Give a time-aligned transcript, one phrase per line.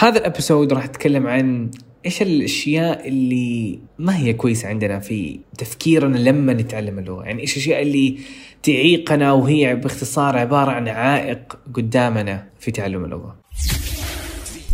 [0.00, 1.70] هذا الأبيسود راح أتكلم عن
[2.06, 7.82] إيش الأشياء اللي ما هي كويسة عندنا في تفكيرنا لما نتعلم اللغة، يعني إيش الأشياء
[7.82, 8.18] اللي
[8.62, 13.36] تعيقنا وهي باختصار عبارة عن عائق قدامنا في تعلم اللغة.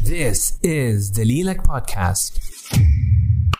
[0.04, 2.40] This is the Lilac Podcast.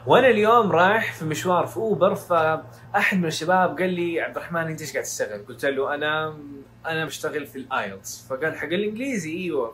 [0.07, 4.81] وأنا اليوم رايح في مشوار في اوبر فأحد من الشباب قال لي عبد الرحمن أنت
[4.81, 6.37] إيش قاعد تشتغل؟ قلت له أنا
[6.87, 9.73] أنا بشتغل في الايلتس فقال حق الإنجليزي أيوه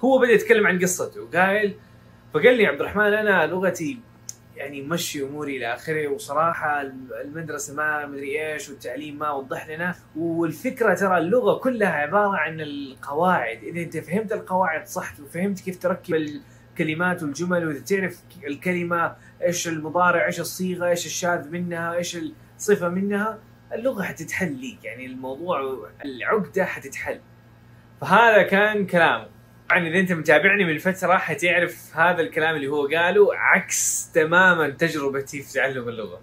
[0.00, 1.74] فهو بدأ يتكلم عن قصته قال
[2.34, 4.00] فقال لي عبد الرحمن أنا لغتي
[4.56, 6.82] يعني مشي أموري إلى آخره وصراحة
[7.24, 13.64] المدرسة ما مدري إيش والتعليم ما وضح لنا والفكرة ترى اللغة كلها عبارة عن القواعد.
[13.64, 20.26] إذا أنت فهمت القواعد صح وفهمت كيف تركب الكلمات والجمل وإذا تعرف الكلمة إيش المضارع
[20.26, 22.18] إيش الصيغة إيش الشاذ منها إيش
[22.56, 23.38] الصفة منها
[23.72, 24.84] اللغة حتتحل ليك.
[24.84, 25.60] يعني الموضوع
[26.04, 27.20] العقدة حتتحل.
[28.00, 29.35] فهذا كان كلامه.
[29.70, 35.42] طبعا إذا أنت متابعني من فترة حتعرف هذا الكلام اللي هو قاله عكس تماما تجربتي
[35.42, 36.20] في تعلم اللغة.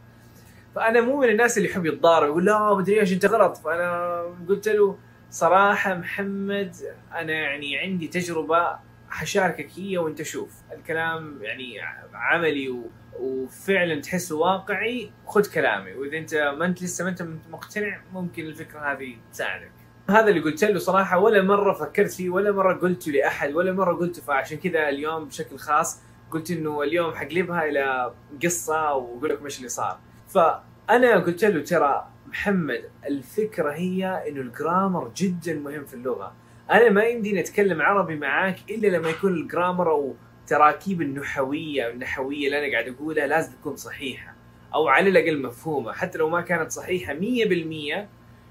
[0.75, 3.57] فأنا مو من الناس اللي يحب يتضارب يقول لا مدري إيش أنت غلط.
[3.57, 4.97] فأنا قلت له
[5.29, 6.75] صراحة محمد
[7.13, 10.53] أنا يعني عندي تجربة حشاركك هي وأنت شوف.
[10.73, 11.81] الكلام يعني
[12.13, 12.89] عملي و...
[13.19, 15.93] وفعلا تحسه واقعي خذ كلامي.
[15.93, 19.71] وإذا أنت ما أنت لسه ما أنت مقتنع ممكن الفكرة هذه تساعدك.
[20.09, 23.93] هذا اللي قلت له صراحة ولا مرة فكرت فيه ولا مرة قلته لأحد ولا مرة
[23.93, 26.01] قلته فعشان كذا اليوم بشكل خاص
[26.31, 29.99] قلت إنه اليوم حقلبها إلى قصة وأقول لكم إيش اللي صار.
[30.27, 36.33] فأنا قلت له ترى محمد الفكرة هي إنه الجرامر جدا مهم في اللغة.
[36.71, 40.15] أنا ما يمديني أتكلم عربي معاك إلا لما يكون الجرامر أو
[40.47, 44.35] تراكيب النحوية النحوية اللي أنا قاعد أقولها لازم تكون صحيحة
[44.73, 47.17] أو على الأقل مفهومة حتى لو ما كانت صحيحة 100%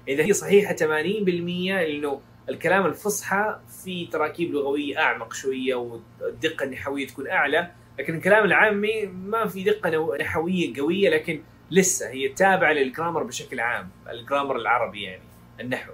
[0.07, 7.27] إذا هي صحيحة 80% إنه الكلام الفصحى في تراكيب لغوية أعمق شوية والدقة النحوية تكون
[7.27, 13.59] أعلى لكن الكلام العامي ما في دقة نحوية قوية لكن لسه هي تابعة للجرامر بشكل
[13.59, 15.23] عام الجرامر العربي يعني
[15.59, 15.91] النحو.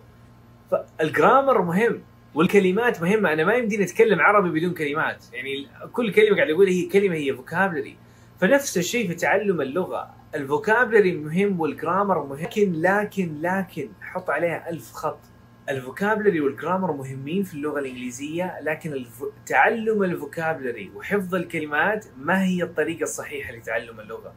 [0.72, 2.01] فالجرامر مهم
[2.35, 3.34] والكلمات مهمة.
[3.34, 7.34] أنا ما يمديني أتكلم عربي بدون كلمات يعني كل كلمة قاعد أقولها هي كلمة هي
[7.34, 7.97] vocabulary
[8.39, 10.19] فنفس الشيء في تعلم اللغة.
[10.35, 12.40] ال vocabulary مهم وال grammar مهم.
[12.40, 15.19] لكن لكن لكن حط عليها ألف خط.
[15.69, 19.23] ال vocabulary وال grammar مهمين في اللغة الإنجليزية لكن الف...
[19.45, 24.34] تعلم ال vocabulary وحفظ الكلمات ما هي الطريقة الصحيحة لتعلم اللغة.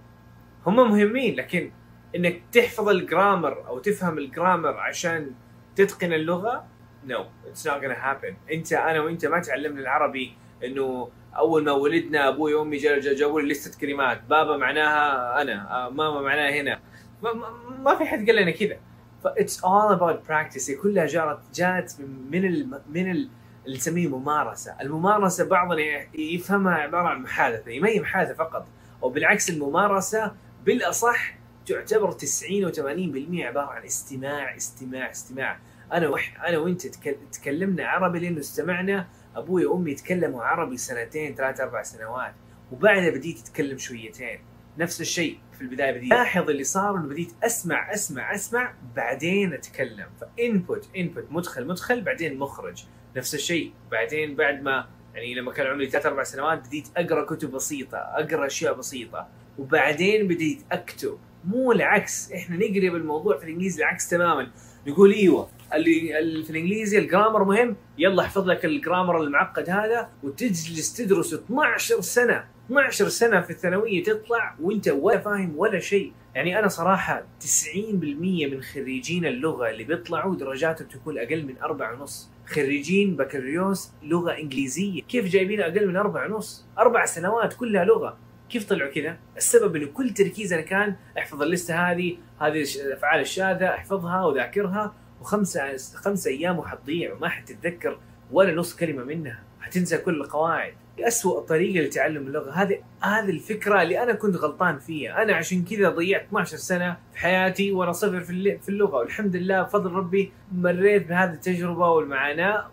[0.67, 1.71] هم مهمين لكن
[2.17, 5.31] إنك تحفظ ال grammar أو تفهم الجرامر عشان
[5.77, 6.67] تتقن اللغة
[7.05, 8.53] no it's not gonna happen.
[8.53, 13.81] انت أنا وأنت ما تعلمنا العربي إنه أول ما ولدنا أبوي وأمي جابوا لي لستة
[13.81, 16.81] كلمات بابا معناها أنا ماما معناها هنا.
[17.23, 17.33] ما,
[17.79, 18.77] ما في حد قال لنا كذا.
[19.25, 21.93] ف it's all about practice كلها جات جات
[22.31, 23.29] من ال من ال
[23.67, 25.83] اللي نسميه ممارسة، الممارسة بعضنا
[26.15, 28.67] يفهمها عبارة عن محادثة، ما هي محادثة فقط،
[29.03, 30.33] وبالعكس الممارسة
[30.65, 31.35] بالأصح
[31.67, 35.59] تعتبر 90 و80% عبارة عن استماع استماع استماع،
[35.93, 36.87] أنا وح أنا وأنت
[37.33, 39.07] تكلمنا عربي لأنه استمعنا
[39.37, 42.35] أبوي وأمي يتكلموا عربي سنتين ثلاث أربع سنوات
[42.73, 44.41] وبعدها بديت اتكلم شويتين.
[44.79, 46.11] نفس الشيء في البداية بديت.
[46.11, 50.07] لاحظ اللي صار إنه بديت أسمع أسمع أسمع بعدين أتكلم.
[50.21, 52.85] فإنبوت إنبوت مدخل مدخل بعدين مخرج.
[53.17, 53.73] نفس الشيء.
[53.91, 58.47] بعدين بعد ما يعني لما كان عمري ثلاث أربع سنوات بديت أقرأ كتب بسيطة أقرأ
[58.47, 59.29] أشياء بسيطة.
[59.59, 61.19] وبعدين بديت أكتب.
[61.45, 62.33] مو العكس.
[62.33, 64.51] إحنا نقلب الموضوع في الإنجليزي العكس تماما.
[64.87, 67.77] نقول إيوه اللي في الإنجليزي الجرامر مهم.
[67.99, 72.45] يلا احفظ لك الجرامر المعقد هذا وتجلس تدرس 12 سنة.
[72.67, 76.13] 12 سنة في الثانوية تطلع وانت ولا فاهم ولا شيء.
[76.35, 82.31] يعني أنا صراحة 90% من خريجين اللغة اللي بيطلعوا درجاتهم تكون أقل من أربعة ونص.
[82.47, 85.03] خريجين بكالوريوس لغة إنجليزية.
[85.03, 88.17] كيف جايبين أقل من أربعة ونص؟ أربع سنوات كلها لغة.
[88.51, 94.25] كيف طلعوا كذا؟ السبب انه كل تركيزنا كان احفظ اللستة هذه، هذه الأفعال الشاذة احفظها
[94.25, 94.95] وذاكرها.
[95.23, 97.99] وخمسة خمسة أيام وحتضيع وما حتتذكر
[98.33, 100.75] ولا نص كلمة منها، حتنسى كل القواعد.
[101.01, 102.51] أسوأ طريقة لتعلم اللغة.
[102.51, 107.19] هذه هذه الفكرة اللي أنا كنت غلطان فيها، أنا عشان كذا ضيعت 12 سنة في
[107.19, 108.97] حياتي وأنا صفر في في اللغة.
[108.97, 112.71] والحمد لله بفضل ربي مريت بهذه التجربة والمعاناة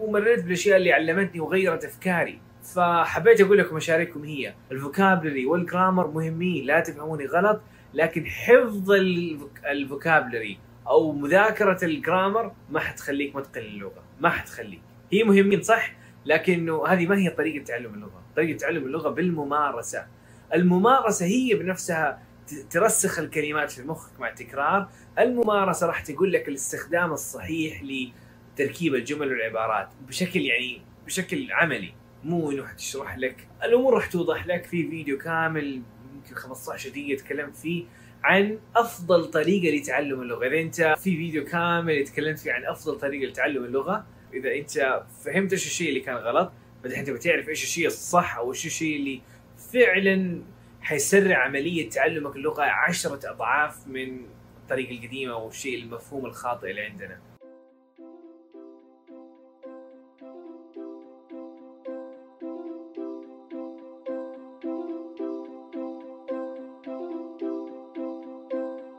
[0.00, 2.40] ومريت بالأشياء اللي علمتني وغيرت أفكاري.
[2.74, 4.54] فحبيت أقول لكم اشارككم هي.
[4.72, 6.66] ال vocabulary وال grammar مهمين.
[6.66, 7.60] لا تفهموني غلط
[7.94, 8.90] لكن حفظ
[9.66, 14.80] ال vocabulary أو مذاكرة ال grammar ما حتخليك متقن اللغة ما حتخليك.
[15.12, 15.92] هي مهمين صح
[16.26, 18.22] لكنه هذه ما هي طريقة تعلم اللغة.
[18.36, 20.06] طريقة تعلم اللغة بالممارسة.
[20.54, 22.22] الممارسة هي بنفسها
[22.70, 24.88] ترسخ الكلمات في مخك مع التكرار
[25.18, 31.94] الممارسة راح تقول لك الاستخدام الصحيح لتركيب الجمل والعبارات بشكل يعني بشكل عملي.
[32.24, 33.48] مو إنه حتشرح لك.
[33.64, 35.82] الأمور راح توضح لك في فيديو كامل
[36.14, 37.84] يمكن 15 دقيقة تكلمت فيه.
[38.24, 40.46] عن أفضل طريقة لتعلم اللغة.
[40.46, 45.52] إذا أنت في فيديو كامل تكلمت فيه عن أفضل طريقة لتعلم اللغة إذا أنت فهمت
[45.52, 49.20] إيش الشيء اللي كان غلط بعدين انت بتعرف إيش الشيء الصح أو إيش الشيء اللي
[49.72, 50.42] فعلا
[50.80, 54.20] حيسرع عملية تعلمك اللغة عشرة أضعاف من
[54.62, 57.20] الطريقة القديمة والشيء المفهوم الخاطئ اللي عندنا.